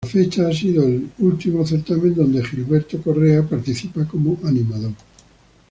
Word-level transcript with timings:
Hasta 0.03 0.17
la 0.17 0.23
fecha 0.23 0.47
ha 0.47 0.51
sido 0.51 0.83
el 0.83 1.11
último 1.19 1.63
certamen 1.63 2.15
donde 2.15 2.43
Gilberto 2.43 2.99
Correa 3.03 3.43
participa 3.47 4.03
como 4.07 4.39
animador. 4.45 4.93